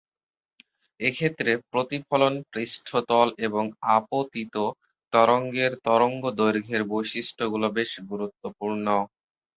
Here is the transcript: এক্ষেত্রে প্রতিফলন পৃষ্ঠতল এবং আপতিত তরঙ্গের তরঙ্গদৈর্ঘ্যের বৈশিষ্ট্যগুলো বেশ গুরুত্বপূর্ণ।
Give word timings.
এক্ষেত্রে 0.99 1.51
প্রতিফলন 1.71 2.33
পৃষ্ঠতল 2.51 3.27
এবং 3.47 3.63
আপতিত 3.97 4.55
তরঙ্গের 5.13 5.71
তরঙ্গদৈর্ঘ্যের 5.85 6.83
বৈশিষ্ট্যগুলো 6.91 7.67
বেশ 7.77 7.91
গুরুত্বপূর্ণ। 8.09 8.87